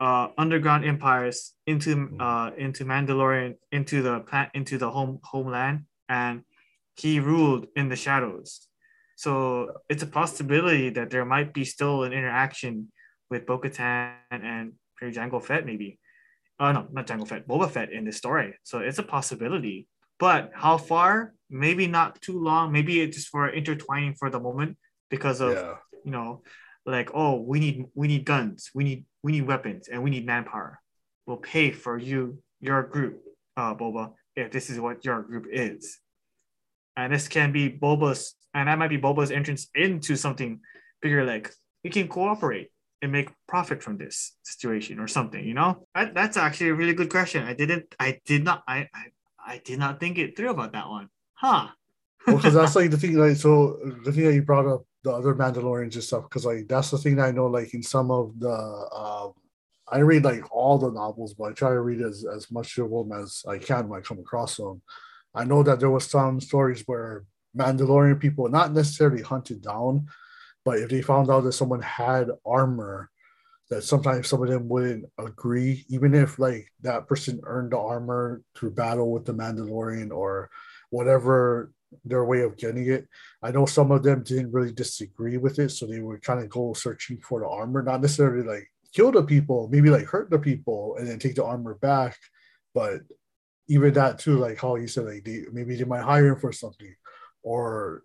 uh, 0.00 0.28
underground 0.38 0.84
empires 0.84 1.54
into 1.66 2.10
uh, 2.20 2.50
into 2.56 2.84
Mandalorian 2.84 3.56
into 3.72 4.02
the 4.02 4.20
plant 4.20 4.50
into 4.54 4.78
the 4.78 4.90
home 4.90 5.20
homeland 5.22 5.84
and 6.08 6.42
he 6.96 7.20
ruled 7.20 7.66
in 7.76 7.88
the 7.88 7.96
shadows 7.96 8.68
so 9.18 9.72
it's 9.88 10.04
a 10.04 10.06
possibility 10.06 10.90
that 10.90 11.10
there 11.10 11.24
might 11.24 11.52
be 11.52 11.64
still 11.64 12.04
an 12.04 12.12
interaction 12.12 12.92
with 13.30 13.46
Bo-Katan 13.46 14.12
and 14.30 14.74
Jango 15.02 15.42
Fett, 15.42 15.66
maybe. 15.66 15.98
Uh, 16.60 16.70
no, 16.70 16.86
not 16.92 17.08
Jango 17.08 17.26
Fett, 17.26 17.48
Boba 17.48 17.68
Fett 17.68 17.92
in 17.92 18.04
this 18.04 18.16
story. 18.16 18.54
So 18.62 18.78
it's 18.78 19.00
a 19.00 19.02
possibility. 19.02 19.88
But 20.18 20.50
how 20.54 20.78
far? 20.78 21.34
Maybe 21.50 21.86
not 21.86 22.20
too 22.20 22.38
long. 22.38 22.72
Maybe 22.72 23.00
it's 23.00 23.16
just 23.16 23.28
for 23.28 23.48
intertwining 23.48 24.14
for 24.14 24.30
the 24.30 24.40
moment 24.40 24.76
because 25.10 25.40
of 25.40 25.52
yeah. 25.54 25.74
you 26.04 26.10
know, 26.10 26.42
like 26.84 27.10
oh, 27.14 27.40
we 27.40 27.60
need 27.60 27.84
we 27.94 28.08
need 28.08 28.24
guns, 28.24 28.70
we 28.74 28.84
need 28.84 29.04
we 29.22 29.32
need 29.32 29.46
weapons, 29.46 29.88
and 29.88 30.02
we 30.02 30.10
need 30.10 30.26
manpower. 30.26 30.80
We'll 31.26 31.38
pay 31.38 31.70
for 31.70 31.96
you 31.96 32.42
your 32.60 32.82
group, 32.82 33.22
uh, 33.56 33.74
Boba, 33.74 34.12
if 34.36 34.50
this 34.50 34.68
is 34.68 34.80
what 34.80 35.04
your 35.04 35.22
group 35.22 35.46
is. 35.50 35.98
And 36.96 37.12
this 37.12 37.28
can 37.28 37.52
be 37.52 37.70
Boba's 37.70 38.34
and 38.54 38.68
that 38.68 38.78
might 38.78 38.88
be 38.88 38.98
Boba's 38.98 39.30
entrance 39.30 39.68
into 39.74 40.16
something 40.16 40.60
bigger. 41.00 41.24
Like 41.24 41.52
we 41.84 41.90
can 41.90 42.08
cooperate 42.08 42.70
and 43.02 43.12
make 43.12 43.30
profit 43.46 43.82
from 43.82 43.96
this 43.96 44.36
situation 44.42 44.98
or 44.98 45.06
something. 45.06 45.44
You 45.44 45.54
know, 45.54 45.86
that, 45.94 46.14
that's 46.14 46.36
actually 46.36 46.70
a 46.70 46.74
really 46.74 46.94
good 46.94 47.10
question. 47.10 47.44
I 47.44 47.54
didn't, 47.54 47.94
I 48.00 48.18
did 48.24 48.44
not, 48.44 48.62
I, 48.66 48.88
I, 48.94 49.06
I 49.48 49.60
did 49.64 49.78
not 49.78 49.98
think 49.98 50.18
it 50.18 50.36
through 50.36 50.50
about 50.50 50.72
that 50.72 50.88
one, 50.88 51.08
huh? 51.32 51.68
well, 52.26 52.36
because 52.36 52.54
that's 52.54 52.76
like 52.76 52.90
the 52.92 52.98
thing, 52.98 53.14
like 53.14 53.36
so 53.36 53.78
the 54.04 54.12
thing 54.12 54.24
that 54.24 54.34
you 54.34 54.42
brought 54.42 54.66
up 54.66 54.84
the 55.04 55.12
other 55.12 55.34
Mandalorians 55.34 55.94
and 55.94 56.04
stuff, 56.04 56.24
because 56.24 56.44
like 56.44 56.68
that's 56.68 56.90
the 56.90 56.98
thing 56.98 57.16
that 57.16 57.28
I 57.28 57.30
know, 57.30 57.46
like 57.46 57.72
in 57.72 57.82
some 57.82 58.10
of 58.10 58.38
the 58.38 58.50
um 58.50 59.32
I 59.90 60.00
read 60.00 60.24
like 60.24 60.44
all 60.54 60.78
the 60.78 60.90
novels, 60.90 61.32
but 61.32 61.44
I 61.44 61.52
try 61.52 61.70
to 61.70 61.80
read 61.80 62.02
as, 62.02 62.24
as 62.24 62.50
much 62.50 62.76
of 62.76 62.90
them 62.90 63.10
as 63.12 63.42
I 63.48 63.56
can 63.56 63.88
when 63.88 64.00
I 64.00 64.02
come 64.02 64.18
across 64.18 64.56
them. 64.56 64.82
I 65.34 65.44
know 65.44 65.62
that 65.62 65.80
there 65.80 65.90
was 65.90 66.04
some 66.04 66.40
stories 66.40 66.82
where 66.86 67.24
Mandalorian 67.56 68.20
people 68.20 68.48
not 68.48 68.74
necessarily 68.74 69.22
hunted 69.22 69.62
down, 69.62 70.08
but 70.64 70.78
if 70.78 70.90
they 70.90 71.00
found 71.00 71.30
out 71.30 71.44
that 71.44 71.52
someone 71.52 71.80
had 71.80 72.28
armor, 72.44 73.10
that 73.70 73.84
sometimes 73.84 74.28
some 74.28 74.42
of 74.42 74.48
them 74.48 74.68
wouldn't 74.68 75.04
agree, 75.18 75.84
even 75.88 76.14
if 76.14 76.38
like 76.38 76.68
that 76.82 77.06
person 77.06 77.40
earned 77.44 77.72
the 77.72 77.78
armor 77.78 78.42
through 78.54 78.70
battle 78.70 79.10
with 79.12 79.26
the 79.26 79.34
Mandalorian 79.34 80.10
or 80.10 80.50
whatever 80.90 81.70
their 82.04 82.24
way 82.24 82.42
of 82.42 82.56
getting 82.56 82.88
it. 82.88 83.06
I 83.42 83.50
know 83.50 83.66
some 83.66 83.90
of 83.90 84.02
them 84.02 84.22
didn't 84.22 84.52
really 84.52 84.72
disagree 84.72 85.36
with 85.36 85.58
it, 85.58 85.70
so 85.70 85.86
they 85.86 86.00
would 86.00 86.22
kind 86.22 86.40
of 86.40 86.48
go 86.48 86.72
searching 86.72 87.18
for 87.18 87.40
the 87.40 87.48
armor, 87.48 87.82
not 87.82 88.00
necessarily 88.00 88.46
like 88.46 88.68
kill 88.92 89.12
the 89.12 89.22
people, 89.22 89.68
maybe 89.70 89.90
like 89.90 90.06
hurt 90.06 90.30
the 90.30 90.38
people 90.38 90.96
and 90.98 91.06
then 91.06 91.18
take 91.18 91.34
the 91.34 91.44
armor 91.44 91.74
back. 91.74 92.16
But 92.74 93.00
even 93.68 93.92
that 93.94 94.18
too, 94.18 94.38
like 94.38 94.60
how 94.60 94.76
you 94.76 94.88
said, 94.88 95.04
like 95.04 95.24
they 95.24 95.44
maybe 95.52 95.76
they 95.76 95.84
might 95.84 96.02
hire 96.02 96.28
him 96.28 96.40
for 96.40 96.52
something 96.52 96.94
or 97.42 98.02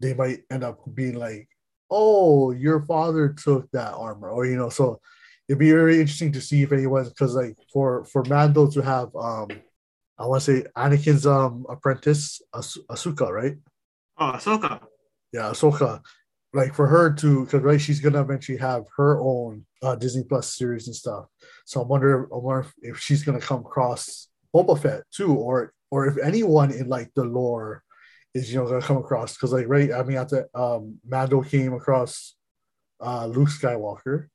they 0.00 0.14
might 0.14 0.42
end 0.50 0.62
up 0.64 0.78
being 0.94 1.14
like, 1.14 1.48
"Oh, 1.90 2.50
your 2.50 2.80
father 2.82 3.30
took 3.30 3.70
that 3.72 3.94
armor," 3.94 4.30
or 4.30 4.46
you 4.46 4.56
know. 4.56 4.68
So 4.68 5.00
it'd 5.48 5.58
be 5.58 5.70
very 5.70 6.00
interesting 6.00 6.32
to 6.32 6.40
see 6.40 6.62
if 6.62 6.72
anyone, 6.72 7.04
because 7.04 7.34
like 7.34 7.56
for 7.72 8.04
for 8.04 8.24
Mando 8.24 8.68
to 8.70 8.82
have, 8.82 9.14
um, 9.16 9.48
I 10.18 10.26
want 10.26 10.42
to 10.42 10.62
say 10.62 10.66
Anakin's 10.76 11.26
um 11.26 11.66
apprentice 11.68 12.40
As- 12.54 12.78
Ahsoka, 12.90 13.30
right? 13.30 13.56
Oh, 14.18 14.32
Ahsoka. 14.34 14.80
Yeah, 15.32 15.50
Ahsoka. 15.50 16.00
Like 16.52 16.74
for 16.74 16.86
her 16.86 17.12
to, 17.12 17.44
because 17.44 17.62
right, 17.62 17.80
she's 17.80 18.00
gonna 18.00 18.22
eventually 18.22 18.58
have 18.58 18.84
her 18.96 19.20
own 19.20 19.66
uh, 19.82 19.94
Disney 19.94 20.24
Plus 20.24 20.54
series 20.56 20.86
and 20.86 20.96
stuff. 20.96 21.26
So 21.66 21.82
I'm 21.82 21.88
wonder, 21.88 22.24
I 22.32 22.38
wonder 22.38 22.66
if 22.80 22.98
she's 22.98 23.22
gonna 23.22 23.40
come 23.40 23.60
across 23.60 24.28
Boba 24.54 24.80
Fett 24.80 25.02
too, 25.12 25.34
or 25.34 25.72
or 25.90 26.06
if 26.06 26.16
anyone 26.18 26.70
in 26.70 26.88
like 26.88 27.12
the 27.14 27.24
lore 27.24 27.82
is 28.36 28.52
you 28.52 28.58
know 28.58 28.66
gonna 28.66 28.82
come 28.82 28.98
across 28.98 29.34
because 29.34 29.52
like 29.52 29.68
right 29.68 29.92
I 29.92 30.02
mean 30.02 30.16
the 30.16 30.48
um 30.54 30.98
Mando 31.06 31.42
came 31.42 31.72
across 31.72 32.34
uh 33.00 33.26
Luke 33.26 33.48
Skywalker 33.48 34.28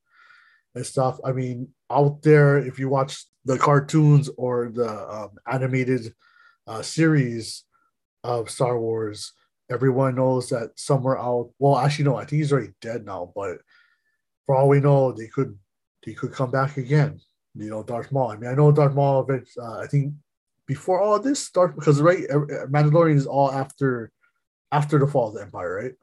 and 0.75 0.85
stuff. 0.85 1.19
I 1.23 1.31
mean, 1.31 1.69
out 1.89 2.21
there, 2.21 2.57
if 2.57 2.79
you 2.79 2.89
watch 2.89 3.25
the 3.45 3.57
cartoons 3.57 4.29
or 4.37 4.71
the 4.73 4.89
um, 4.89 5.31
animated 5.51 6.13
uh, 6.67 6.81
series 6.81 7.63
of 8.23 8.49
Star 8.49 8.79
Wars, 8.79 9.33
everyone 9.69 10.15
knows 10.15 10.49
that 10.49 10.71
somewhere 10.75 11.17
out. 11.17 11.51
Well, 11.59 11.77
actually, 11.77 12.05
no, 12.05 12.15
I 12.15 12.25
think 12.25 12.41
he's 12.41 12.53
already 12.53 12.73
dead 12.81 13.05
now. 13.05 13.31
But 13.35 13.57
for 14.45 14.55
all 14.55 14.69
we 14.69 14.79
know, 14.79 15.11
they 15.11 15.27
could 15.27 15.57
they 16.05 16.13
could 16.13 16.31
come 16.31 16.51
back 16.51 16.77
again. 16.77 17.19
You 17.55 17.69
know, 17.69 17.83
Darth 17.83 18.11
Maul. 18.11 18.31
I 18.31 18.37
mean, 18.37 18.49
I 18.49 18.53
know 18.53 18.71
Darth 18.71 18.95
Maul. 18.95 19.27
Uh, 19.29 19.79
I 19.79 19.87
think 19.87 20.13
before 20.71 21.01
all 21.01 21.19
this, 21.19 21.51
Darth 21.51 21.75
because 21.75 21.99
right, 22.01 22.23
Mandalorian 22.75 23.17
is 23.17 23.27
all 23.27 23.51
after 23.51 24.09
after 24.71 24.95
the 24.99 25.07
fall 25.13 25.27
of 25.27 25.33
the 25.35 25.41
Empire, 25.41 25.71
right? 25.81 25.95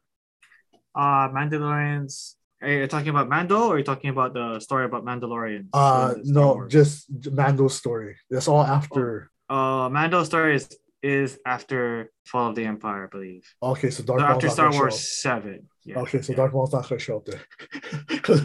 Uh 0.95 1.33
Mandalorians. 1.33 2.35
Are 2.61 2.69
you 2.69 2.87
talking 2.87 3.09
about 3.09 3.31
Mando 3.31 3.69
or 3.69 3.75
are 3.75 3.79
you 3.79 3.89
talking 3.93 4.11
about 4.11 4.35
the 4.35 4.61
story 4.61 4.85
about 4.85 5.07
Mandalorian? 5.07 5.69
Uh 5.73 6.15
no, 6.25 6.69
just 6.69 7.09
Mando's 7.33 7.77
story. 7.83 8.17
That's 8.29 8.49
all 8.49 8.63
after. 8.63 9.31
Oh. 9.49 9.57
Uh 9.57 9.89
Mando's 9.89 10.27
story 10.27 10.57
is 10.57 10.69
is 11.03 11.39
after 11.47 12.13
Fall 12.27 12.51
of 12.51 12.55
the 12.55 12.67
Empire, 12.67 13.05
I 13.05 13.09
believe. 13.09 13.45
Okay, 13.63 13.89
so 13.89 14.03
Darth 14.03 14.21
so 14.21 14.27
after 14.27 14.49
Star 14.51 14.71
Wars 14.71 15.01
Seven. 15.01 15.67
Yeah, 15.85 16.01
okay, 16.05 16.21
so 16.21 16.33
yeah. 16.33 16.37
Darth 16.37 16.53
Maul's 16.53 16.75
not 16.75 16.87
gonna 16.87 16.99
show 16.99 17.17
up 17.17 17.25
there. 17.25 17.43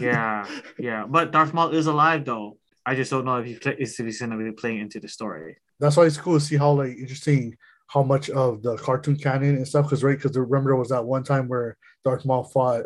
yeah, 0.00 0.48
yeah, 0.78 1.04
but 1.06 1.32
Darth 1.32 1.52
Maul 1.52 1.76
is 1.76 1.86
alive 1.86 2.24
though. 2.24 2.56
I 2.86 2.94
just 2.94 3.10
don't 3.10 3.24
know 3.24 3.36
if 3.38 3.46
he 3.46 3.54
play, 3.54 3.76
if 3.78 3.96
he's 3.96 4.20
gonna 4.20 4.36
be 4.36 4.52
playing 4.52 4.80
into 4.80 5.00
the 5.00 5.08
story. 5.08 5.56
That's 5.80 5.96
why 5.96 6.04
it's 6.04 6.16
cool 6.16 6.38
to 6.38 6.44
see 6.44 6.56
how 6.56 6.72
like 6.72 6.96
interesting 6.96 7.56
how 7.86 8.02
much 8.02 8.30
of 8.30 8.62
the 8.62 8.76
cartoon 8.76 9.16
canon 9.16 9.56
and 9.56 9.68
stuff. 9.68 9.86
Because 9.86 10.02
right, 10.02 10.16
because 10.16 10.36
remember 10.36 10.70
there 10.70 10.76
was 10.76 10.90
that 10.90 11.04
one 11.04 11.24
time 11.24 11.48
where 11.48 11.76
Darth 12.04 12.24
Maul 12.24 12.44
fought 12.44 12.84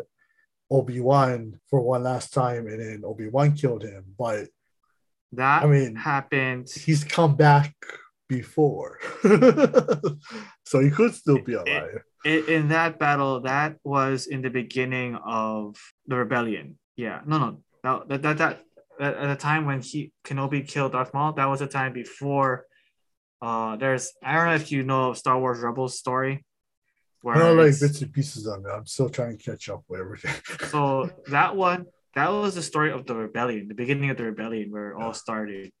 Obi 0.71 0.99
Wan 0.99 1.59
for 1.69 1.81
one 1.81 2.03
last 2.03 2.33
time, 2.33 2.67
and 2.67 2.79
then 2.79 3.01
Obi 3.05 3.27
Wan 3.27 3.55
killed 3.55 3.83
him. 3.83 4.05
But 4.17 4.47
that 5.33 5.63
I 5.63 5.67
mean 5.67 5.95
happened. 5.95 6.69
He's 6.69 7.03
come 7.03 7.35
back 7.35 7.73
before, 8.27 8.99
so 10.65 10.79
he 10.79 10.89
could 10.89 11.13
still 11.13 11.41
be 11.41 11.53
alive. 11.53 12.03
It, 12.25 12.49
in 12.49 12.69
that 12.69 12.99
battle, 12.99 13.41
that 13.41 13.77
was 13.83 14.27
in 14.27 14.41
the 14.41 14.49
beginning 14.49 15.15
of 15.15 15.75
the 16.07 16.17
rebellion. 16.17 16.77
Yeah, 16.95 17.21
no, 17.25 17.61
no, 17.83 18.03
that 18.07 18.07
that 18.07 18.21
that, 18.21 18.37
that 18.37 18.61
at 18.99 19.27
the 19.27 19.35
time 19.35 19.65
when 19.65 19.81
he 19.81 20.11
Kenobi 20.25 20.67
killed 20.67 20.91
Darth 20.91 21.13
Maul, 21.13 21.33
that 21.33 21.45
was 21.45 21.61
a 21.61 21.67
time 21.67 21.93
before 21.93 22.65
uh, 23.41 23.77
there's 23.77 24.11
I 24.23 24.35
don't 24.35 24.45
know 24.45 24.55
if 24.55 24.71
you 24.71 24.83
know 24.83 25.13
Star 25.13 25.39
Wars 25.39 25.59
Rebels 25.59 25.97
story. 25.97 26.45
Where 27.21 27.35
I 27.35 27.39
know 27.39 27.53
like 27.53 27.79
bits 27.79 28.01
and 28.01 28.13
pieces 28.13 28.47
of 28.47 28.65
it. 28.65 28.69
I'm 28.69 28.85
still 28.85 29.09
trying 29.09 29.37
to 29.37 29.43
catch 29.43 29.69
up 29.69 29.83
with 29.87 29.99
everything. 29.99 30.33
so 30.69 31.09
that 31.27 31.55
one, 31.55 31.85
that 32.15 32.31
was 32.31 32.55
the 32.55 32.61
story 32.61 32.91
of 32.91 33.05
the 33.05 33.15
rebellion, 33.15 33.67
the 33.67 33.73
beginning 33.73 34.09
of 34.09 34.17
the 34.17 34.23
rebellion, 34.23 34.71
where 34.71 34.91
it 34.91 34.95
all 35.01 35.13
started. 35.13 35.71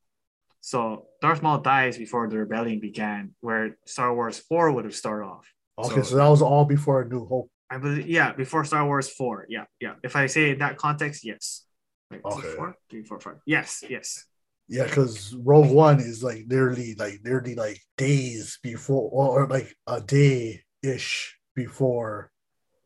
So 0.61 1.07
Darth 1.21 1.41
Maul 1.41 1.59
dies 1.59 1.97
before 1.97 2.27
the 2.27 2.37
rebellion 2.37 2.79
began, 2.81 3.35
where 3.39 3.77
Star 3.85 4.13
Wars 4.13 4.37
Four 4.37 4.71
would 4.71 4.85
have 4.85 4.95
started 4.95 5.25
off. 5.25 5.47
Okay, 5.77 5.95
so, 5.95 6.03
so 6.03 6.15
that 6.17 6.27
was 6.27 6.41
all 6.41 6.65
before 6.65 7.01
A 7.01 7.07
New 7.07 7.25
Hope. 7.25 7.49
I 7.69 7.77
believe, 7.77 8.07
yeah, 8.07 8.33
before 8.33 8.65
Star 8.65 8.85
Wars 8.85 9.09
Four. 9.09 9.45
Yeah, 9.47 9.65
yeah. 9.79 9.93
If 10.03 10.15
I 10.15 10.27
say 10.27 10.51
in 10.51 10.59
that 10.59 10.77
context, 10.77 11.25
yes. 11.25 11.65
Like, 12.11 12.25
okay. 12.25 12.55
Three, 12.89 13.03
four, 13.03 13.19
five. 13.19 13.35
Yes, 13.45 13.83
yes. 13.87 14.25
Yeah, 14.67 14.83
because 14.83 15.35
Rogue 15.35 15.71
One 15.71 15.99
is 15.99 16.23
like 16.23 16.45
nearly 16.47 16.95
like 16.95 17.19
nearly 17.23 17.55
like 17.55 17.79
days 17.97 18.59
before 18.61 19.09
or, 19.11 19.43
or 19.43 19.47
like 19.47 19.75
a 19.87 19.99
day 19.99 20.61
ish 20.83 21.37
before 21.55 22.31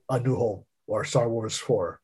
A 0.10 0.20
New 0.20 0.36
Hope 0.36 0.66
or 0.88 1.04
Star 1.04 1.28
Wars 1.28 1.58
4. 1.58 2.00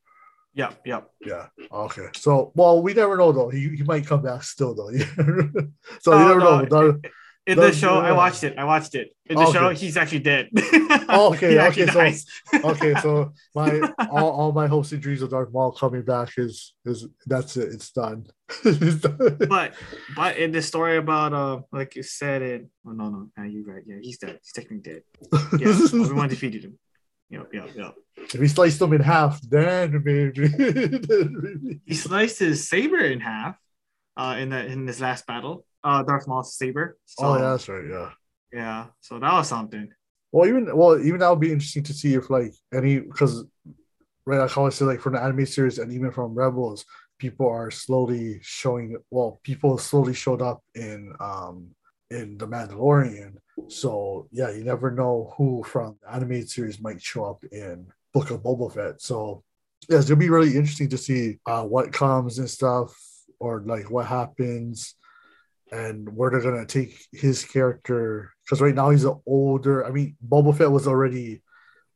Yeah, 0.52 0.72
yeah. 0.84 1.00
Yeah. 1.24 1.46
Okay. 1.72 2.08
So 2.14 2.52
well 2.54 2.82
we 2.82 2.92
never 2.92 3.16
know 3.16 3.32
though. 3.32 3.48
He, 3.48 3.68
he 3.68 3.82
might 3.84 4.06
come 4.06 4.22
back 4.22 4.42
still 4.42 4.74
though. 4.74 4.90
so 6.00 6.12
you 6.12 6.24
oh, 6.24 6.28
never 6.28 6.40
no. 6.40 6.60
know 6.60 7.00
in 7.50 7.58
the 7.58 7.72
show, 7.72 7.98
I 7.98 8.12
watched 8.12 8.44
it. 8.44 8.56
I 8.56 8.64
watched 8.64 8.94
it. 8.94 9.14
In 9.26 9.36
the 9.36 9.42
okay. 9.42 9.52
show, 9.52 9.70
he's 9.70 9.96
actually 9.96 10.20
dead. 10.20 10.48
oh, 11.08 11.32
okay, 11.34 11.58
okay, 11.68 11.86
so 11.86 12.60
okay, 12.70 12.94
so 13.00 13.32
my 13.54 13.80
all, 14.10 14.30
all 14.30 14.52
my 14.52 14.66
hopes 14.66 14.92
and 14.92 15.02
dreams 15.02 15.22
of 15.22 15.30
Darth 15.30 15.52
Maul 15.52 15.72
coming 15.72 16.02
back 16.02 16.30
is 16.36 16.74
is 16.84 17.06
that's 17.26 17.56
it. 17.56 17.72
It's 17.72 17.90
done. 17.90 18.26
it's 18.64 19.02
done. 19.02 19.36
But 19.48 19.74
but 20.14 20.36
in 20.36 20.52
the 20.52 20.62
story 20.62 20.96
about 20.96 21.32
uh 21.32 21.60
like 21.72 21.96
you 21.96 22.02
said 22.02 22.42
it. 22.42 22.66
Oh 22.86 22.92
no 22.92 23.08
no, 23.08 23.28
no 23.36 23.44
you're 23.44 23.64
right. 23.64 23.82
Yeah, 23.86 23.96
he's 24.00 24.18
dead. 24.18 24.38
He's 24.42 24.52
technically 24.52 24.92
dead. 24.92 25.02
Yeah, 25.58 25.68
everyone 25.68 26.28
defeated 26.28 26.64
him. 26.64 26.78
Yep, 27.30 27.54
yep, 27.54 27.70
yep. 27.76 27.94
If 28.16 28.40
he 28.40 28.48
sliced 28.48 28.80
him 28.80 28.92
in 28.92 29.00
half, 29.00 29.40
then 29.42 30.02
maybe. 30.04 31.80
he 31.86 31.94
sliced 31.94 32.40
his 32.40 32.68
saber 32.68 32.98
in 32.98 33.20
half 33.20 33.56
uh, 34.16 34.36
in 34.38 34.50
the 34.50 34.66
in 34.66 34.86
this 34.86 35.00
last 35.00 35.26
battle 35.26 35.64
uh 35.84 36.02
Darth 36.02 36.28
Maul's 36.28 36.56
saber. 36.56 36.96
So, 37.04 37.24
oh 37.24 37.34
yeah, 37.36 37.50
that's 37.50 37.68
right. 37.68 37.84
Yeah. 37.88 38.10
Yeah. 38.52 38.86
So 39.00 39.18
that 39.18 39.32
was 39.32 39.48
something. 39.48 39.88
Well, 40.32 40.48
even 40.48 40.76
well, 40.76 41.00
even 41.00 41.20
that 41.20 41.30
would 41.30 41.40
be 41.40 41.52
interesting 41.52 41.82
to 41.84 41.92
see 41.92 42.14
if 42.14 42.30
like 42.30 42.54
any 42.72 43.00
because 43.00 43.44
right, 44.26 44.38
like 44.38 44.50
how 44.50 44.66
I 44.66 44.70
said, 44.70 44.86
like 44.86 45.00
from 45.00 45.14
the 45.14 45.22
anime 45.22 45.46
series 45.46 45.78
and 45.78 45.92
even 45.92 46.10
from 46.10 46.34
Rebels, 46.34 46.84
people 47.18 47.48
are 47.48 47.70
slowly 47.70 48.38
showing. 48.42 48.96
Well, 49.10 49.40
people 49.42 49.76
slowly 49.78 50.14
showed 50.14 50.42
up 50.42 50.62
in 50.74 51.12
um 51.20 51.70
in 52.10 52.38
the 52.38 52.46
Mandalorian. 52.46 53.36
So 53.68 54.28
yeah, 54.30 54.50
you 54.50 54.64
never 54.64 54.90
know 54.90 55.32
who 55.36 55.62
from 55.64 55.96
the 56.02 56.14
animated 56.14 56.50
series 56.50 56.80
might 56.80 57.02
show 57.02 57.24
up 57.24 57.44
in 57.52 57.86
Book 58.12 58.30
of 58.30 58.42
Boba 58.42 58.72
Fett. 58.72 59.00
So 59.00 59.42
yeah, 59.88 59.98
it's 59.98 60.08
gonna 60.08 60.18
be 60.18 60.30
really 60.30 60.56
interesting 60.56 60.88
to 60.90 60.98
see 60.98 61.38
uh, 61.46 61.64
what 61.64 61.92
comes 61.92 62.38
and 62.38 62.50
stuff, 62.50 62.96
or 63.38 63.62
like 63.64 63.90
what 63.90 64.06
happens 64.06 64.94
and 65.72 66.08
where 66.14 66.30
they're 66.30 66.40
gonna 66.40 66.66
take 66.66 67.06
his 67.12 67.44
character 67.44 68.32
because 68.44 68.60
right 68.60 68.74
now 68.74 68.90
he's 68.90 69.04
an 69.04 69.20
older. 69.26 69.86
I 69.86 69.90
mean, 69.90 70.16
Boba 70.26 70.56
Fett 70.56 70.70
was 70.70 70.86
already 70.86 71.42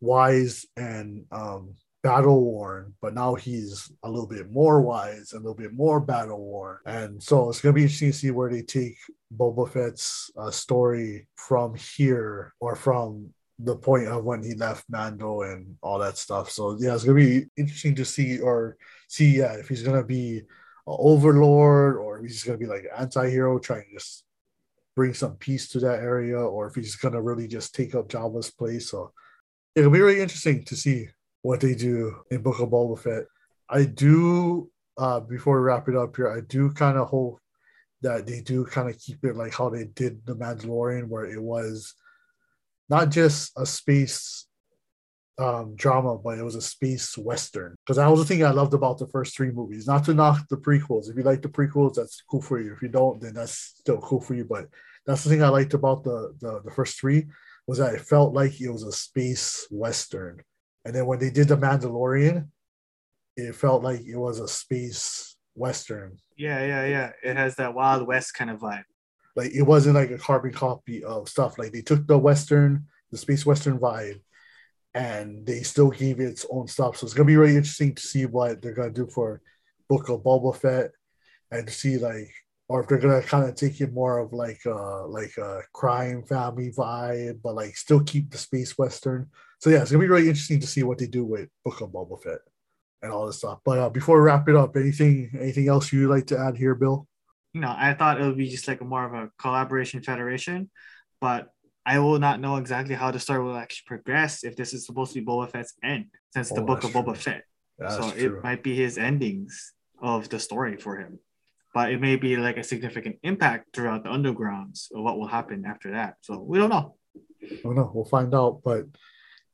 wise 0.01 0.67
and 0.77 1.25
um, 1.33 1.75
battle 2.03 2.45
worn, 2.45 2.95
but 3.01 3.15
now 3.15 3.35
he's 3.35 3.91
a 4.03 4.09
little 4.09 4.29
bit 4.29 4.51
more 4.51 4.81
wise 4.81 5.33
and 5.33 5.41
a 5.41 5.49
little 5.49 5.57
bit 5.57 5.73
more 5.73 6.01
battle 6.01 6.41
worn, 6.41 6.79
and 6.87 7.23
so 7.23 7.49
it's 7.49 7.61
gonna 7.61 7.73
be 7.73 7.83
interesting 7.83 8.13
to 8.13 8.19
see 8.19 8.31
where 8.31 8.51
they 8.51 8.63
take 8.63 8.97
Boba 9.37 9.71
Fett's 9.71 10.31
uh, 10.37 10.51
story 10.51 11.27
from 11.37 11.75
here 11.75 12.55
or 12.61 12.77
from 12.77 13.33
the 13.59 13.77
point 13.77 14.09
of 14.09 14.25
when 14.25 14.43
he 14.43 14.55
left 14.55 14.85
Mando 14.89 15.43
and 15.43 15.77
all 15.83 15.99
that 15.99 16.19
stuff. 16.19 16.51
So 16.51 16.77
yeah, 16.79 16.95
it's 16.95 17.05
gonna 17.05 17.17
be 17.17 17.47
interesting 17.57 17.95
to 17.97 18.05
see 18.05 18.39
or 18.41 18.77
see 19.09 19.39
yeah 19.39 19.55
if 19.55 19.69
he's 19.69 19.83
gonna 19.83 20.05
be 20.05 20.43
overlord 20.87 21.97
or 21.97 22.19
if 22.19 22.27
he's 22.27 22.45
going 22.45 22.59
to 22.59 22.65
be 22.65 22.71
like 22.71 22.85
an 22.85 23.03
anti-hero 23.03 23.59
trying 23.59 23.85
to 23.89 23.95
just 23.95 24.25
bring 24.95 25.15
some 25.15 25.35
peace 25.37 25.69
to 25.69 25.81
that 25.81 26.01
area 26.01 26.39
or 26.39 26.67
if 26.67 26.75
he's 26.75 26.97
going 26.97 27.15
to 27.15 27.21
really 27.21 27.49
just 27.49 27.75
take 27.75 27.95
up 27.95 28.09
Jabba's 28.09 28.51
place. 28.51 28.91
So 28.91 29.13
it'll 29.75 29.91
be 29.91 30.01
really 30.01 30.21
interesting 30.21 30.65
to 30.65 30.77
see 30.77 31.09
what 31.43 31.61
they 31.61 31.75
do 31.75 32.21
in 32.31 32.43
Book 32.43 32.61
of 32.61 32.71
Boba 32.71 32.99
Fett. 32.99 33.25
I 33.69 33.85
do, 33.85 34.71
uh, 34.97 35.21
before 35.21 35.59
we 35.59 35.65
wrap 35.65 35.89
it 35.89 35.97
up 35.97 36.17
here, 36.17 36.31
I 36.31 36.41
do 36.41 36.71
kind 36.71 36.97
of 36.97 37.09
hope 37.09 37.41
that 38.03 38.27
they 38.27 38.41
do 38.41 38.65
kind 38.67 38.89
of 38.89 38.99
keep 38.99 39.25
it 39.25 39.37
like 39.37 39.55
how 39.55 39.71
they 39.71 39.85
did 39.85 40.25
The 40.27 40.37
Mandalorian, 40.37 41.09
where 41.09 41.25
it 41.25 41.43
was 41.43 41.95
not 42.89 43.11
just 43.11 43.53
a 43.57 43.65
space 43.65 44.47
um, 45.39 45.75
drama, 45.75 46.17
but 46.17 46.39
it 46.39 46.45
was 46.45 46.55
a 46.55 46.63
space 46.63 47.19
western. 47.19 47.75
Because 47.85 47.97
that 47.97 48.09
was 48.09 48.21
the 48.21 48.27
thing 48.27 48.45
I 48.45 48.51
loved 48.51 48.75
about 48.75 48.99
the 48.99 49.09
first 49.09 49.37
three 49.37 49.51
movies. 49.51 49.87
Not 49.87 50.05
to 50.05 50.15
knock 50.15 50.47
the 50.49 50.57
prequels. 50.57 51.11
If 51.11 51.17
you 51.17 51.23
like 51.23 51.43
the 51.43 51.49
prequels, 51.49 51.95
that's 51.95 52.23
cool 52.31 52.43
for 52.43 52.61
you. 52.61 52.73
If 52.73 52.83
you 52.83 52.89
don't, 52.89 53.21
then 53.21 53.35
that's 53.35 53.53
still 53.53 53.99
cool 53.99 54.21
for 54.21 54.35
you. 54.35 54.45
But 54.45 54.69
that's 55.07 55.25
the 55.25 55.31
thing 55.31 55.43
I 55.43 55.49
liked 55.49 55.75
about 55.75 56.05
the 56.05 56.35
the, 56.41 56.63
the 56.65 56.71
first 56.71 56.99
three 56.99 57.27
was 57.67 57.79
that 57.79 57.95
it 57.95 58.01
felt 58.03 58.35
like 58.35 58.61
it 58.61 58.71
was 58.71 58.83
a 58.83 58.93
space 58.93 59.67
western. 59.71 60.43
And 60.85 60.95
then 60.95 61.07
when 61.07 61.19
they 61.19 61.31
did 61.31 61.49
the 61.49 61.57
Mandalorian, 61.57 62.49
it 63.37 63.55
felt 63.55 63.83
like 63.83 64.03
it 64.03 64.17
was 64.17 64.39
a 64.39 64.49
space 64.49 65.37
western. 65.55 66.19
Yeah, 66.37 66.65
yeah, 66.65 66.87
yeah. 66.87 67.13
It 67.23 67.37
has 67.37 67.57
that 67.57 67.75
Wild 67.75 68.07
West 68.07 68.35
kind 68.35 68.51
of 68.51 68.61
vibe. 68.61 68.85
Like 69.35 69.53
it 69.53 69.63
wasn't 69.63 69.97
like 69.97 70.11
a 70.11 70.19
carbon 70.19 70.53
copy 70.53 71.03
of 71.03 71.29
stuff. 71.29 71.59
Like 71.59 71.73
they 71.73 71.81
took 71.81 72.07
the 72.07 72.19
western, 72.19 72.87
the 73.11 73.19
space 73.19 73.45
western 73.45 73.79
vibe, 73.79 74.21
and 74.95 75.45
they 75.45 75.63
still 75.63 75.91
gave 75.91 76.21
it 76.21 76.25
its 76.25 76.47
own 76.51 76.69
stuff. 76.69 76.97
So 76.97 77.05
it's 77.05 77.15
gonna 77.15 77.27
be 77.27 77.37
really 77.37 77.57
interesting 77.57 77.95
to 77.95 78.03
see 78.03 78.27
what 78.27 78.63
they're 78.63 78.73
gonna 78.73 78.91
do 78.91 79.09
for 79.09 79.43
Book 79.89 80.09
of 80.09 80.23
Boba 80.23 80.57
Fett 80.57 80.93
and 81.51 81.67
to 81.67 81.73
see 81.73 81.99
like 81.99 82.33
or 82.69 82.81
if 82.81 82.89
they're 82.89 82.99
gonna 82.99 83.23
kind 83.23 83.49
of 83.49 83.55
take 83.55 83.81
it 83.81 83.93
more 83.93 84.19
of 84.19 84.33
like 84.33 84.61
uh 84.67 85.07
like 85.07 85.37
a 85.37 85.63
crime 85.73 86.23
family 86.23 86.71
vibe, 86.71 87.41
but 87.43 87.55
like 87.55 87.77
still 87.77 88.03
keep 88.05 88.31
the 88.31 88.39
space 88.39 88.79
western. 88.79 89.29
So 89.59 89.71
yeah, 89.71 89.83
it's 89.83 89.91
gonna 89.91 90.03
be 90.03 90.09
really 90.09 90.29
interesting 90.29 90.61
to 90.61 90.67
see 90.67 90.83
what 90.83 90.99
they 90.99 91.07
do 91.07 91.25
with 91.25 91.49
Book 91.65 91.81
of 91.81 91.91
Boba 91.91 92.23
Fett 92.23 92.41
and 93.03 93.13
all 93.13 93.27
this 93.27 93.39
stuff. 93.39 93.59
But 93.65 93.79
uh, 93.79 93.91
before 93.91 94.19
we 94.19 94.25
wrap 94.25 94.49
it 94.49 94.57
up, 94.57 94.77
anything 94.77 95.37
anything 95.39 95.69
else 95.69 95.93
you'd 95.93 96.09
like 96.09 96.27
to 96.29 96.39
add 96.39 96.57
here, 96.57 96.75
Bill? 96.75 97.07
No, 97.53 97.73
I 97.77 97.95
thought 97.95 98.21
it 98.21 98.25
would 98.25 98.37
be 98.37 98.49
just 98.49 98.67
like 98.67 98.81
a 98.81 98.85
more 98.85 99.05
of 99.05 99.13
a 99.13 99.31
collaboration 99.39 100.03
federation, 100.03 100.71
but 101.21 101.54
I 101.87 101.99
will 101.99 102.19
not 102.19 102.41
know 102.41 102.57
exactly 102.57 102.95
how 102.95 103.11
the 103.11 103.21
story 103.21 103.45
will 103.45 103.57
actually 103.57 103.85
progress 103.87 104.43
if 104.43 104.57
this 104.57 104.73
is 104.73 104.87
supposed 104.87 105.13
to 105.13 105.21
be 105.21 105.27
Boba 105.27 105.51
Fett's 105.51 105.75
end, 105.83 106.07
since 106.33 106.51
oh, 106.51 106.55
the 106.55 106.63
book 106.63 106.85
of 106.85 106.93
Boba 106.93 107.17
Fett. 107.17 107.45
That's 107.79 107.97
so 107.97 108.11
true. 108.11 108.39
it 108.39 108.43
might 108.43 108.63
be 108.63 108.75
his 108.75 108.97
endings 108.97 109.75
of 110.01 110.29
the 110.29 110.39
story 110.39 110.77
for 110.77 110.97
him. 110.97 111.19
But 111.75 111.91
it 111.91 112.01
may 112.01 112.17
be 112.17 112.37
like 112.37 112.57
a 112.57 112.63
significant 112.63 113.17
impact 113.23 113.75
throughout 113.75 114.05
the 114.05 114.11
undergrounds 114.11 114.93
of 114.95 115.03
what 115.03 115.19
will 115.19 115.27
happen 115.27 115.65
after 115.67 115.93
that. 115.93 116.17
So 116.21 116.39
we 116.39 116.59
don't 116.59 116.71
know. 116.71 116.95
I 117.43 117.61
don't 117.63 117.75
know. 117.75 117.91
We'll 117.93 118.05
find 118.05 118.33
out. 118.35 118.61
But 118.65 118.87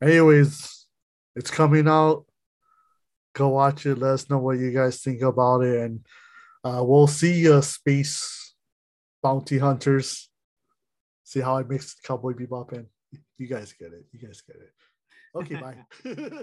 anyways, 0.01 0.85
it's 1.35 1.51
coming 1.51 1.87
out. 1.87 2.25
Go 3.33 3.49
watch 3.49 3.85
it. 3.85 3.97
Let 3.97 4.13
us 4.13 4.29
know 4.29 4.37
what 4.37 4.59
you 4.59 4.71
guys 4.71 5.01
think 5.01 5.21
about 5.21 5.61
it, 5.61 5.79
and 5.79 6.05
uh, 6.63 6.83
we'll 6.83 7.07
see 7.07 7.51
uh, 7.51 7.61
space 7.61 8.53
bounty 9.23 9.57
hunters. 9.57 10.29
See 11.23 11.39
how 11.39 11.57
I 11.57 11.63
mix 11.63 11.95
Cowboy 12.03 12.33
Bebop 12.33 12.73
in. 12.73 12.87
You 13.37 13.47
guys 13.47 13.73
get 13.73 13.93
it. 13.93 14.05
You 14.11 14.19
guys 14.19 14.41
get 14.41 14.57
it. 14.57 14.73
Okay, 15.35 15.55
bye. 15.55 15.75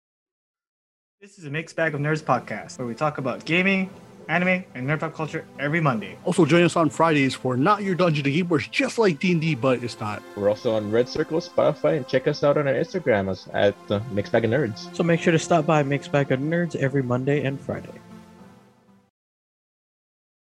This 1.24 1.38
is 1.38 1.46
a 1.46 1.50
mixed 1.50 1.74
bag 1.74 1.94
of 1.94 2.02
nerds 2.02 2.22
podcast 2.22 2.76
where 2.76 2.86
we 2.86 2.94
talk 2.94 3.16
about 3.16 3.46
gaming, 3.46 3.88
anime, 4.28 4.62
and 4.74 4.86
nerd 4.86 5.00
pop 5.00 5.14
culture 5.14 5.46
every 5.58 5.80
Monday. 5.80 6.18
Also, 6.26 6.44
join 6.44 6.64
us 6.64 6.76
on 6.76 6.90
Fridays 6.90 7.34
for 7.34 7.56
Not 7.56 7.82
Your 7.82 7.94
Dungeon 7.94 8.24
to 8.24 8.30
Game, 8.30 8.46
where 8.48 8.60
it's 8.60 8.68
just 8.68 8.98
like 8.98 9.20
D&D, 9.20 9.54
but 9.54 9.82
it's 9.82 9.98
not. 9.98 10.22
We're 10.36 10.50
also 10.50 10.74
on 10.74 10.90
Red 10.90 11.08
Circle, 11.08 11.40
Spotify, 11.40 11.96
and 11.96 12.06
check 12.06 12.28
us 12.28 12.44
out 12.44 12.58
on 12.58 12.68
our 12.68 12.74
Instagram 12.74 13.30
as 13.30 13.48
at 13.54 13.74
uh, 13.90 14.00
Mixed 14.10 14.32
Bag 14.32 14.44
of 14.44 14.50
Nerds. 14.50 14.94
So 14.94 15.02
make 15.02 15.18
sure 15.18 15.32
to 15.32 15.38
stop 15.38 15.64
by 15.64 15.82
Mixed 15.82 16.12
Bag 16.12 16.30
of 16.30 16.40
Nerds 16.40 16.76
every 16.76 17.02
Monday 17.02 17.42
and 17.46 17.58
Friday. 17.58 17.98